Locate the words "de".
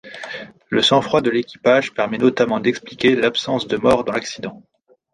1.21-1.29, 3.67-3.77